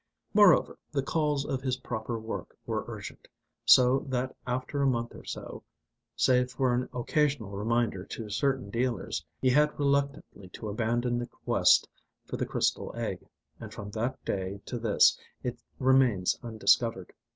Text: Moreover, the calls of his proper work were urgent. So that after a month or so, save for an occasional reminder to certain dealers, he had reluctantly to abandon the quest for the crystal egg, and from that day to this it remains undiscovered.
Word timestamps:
Moreover, 0.33 0.79
the 0.91 1.03
calls 1.03 1.45
of 1.45 1.61
his 1.61 1.77
proper 1.77 2.17
work 2.17 2.57
were 2.65 2.85
urgent. 2.87 3.27
So 3.65 3.99
that 4.09 4.35
after 4.47 4.81
a 4.81 4.87
month 4.87 5.13
or 5.13 5.23
so, 5.25 5.61
save 6.15 6.49
for 6.53 6.73
an 6.73 6.89
occasional 6.91 7.51
reminder 7.51 8.03
to 8.05 8.27
certain 8.31 8.71
dealers, 8.71 9.23
he 9.43 9.51
had 9.51 9.77
reluctantly 9.77 10.49
to 10.53 10.69
abandon 10.69 11.19
the 11.19 11.27
quest 11.27 11.87
for 12.25 12.35
the 12.37 12.47
crystal 12.47 12.91
egg, 12.95 13.27
and 13.59 13.71
from 13.71 13.91
that 13.91 14.25
day 14.25 14.59
to 14.65 14.79
this 14.79 15.19
it 15.43 15.61
remains 15.77 16.35
undiscovered. 16.41 17.13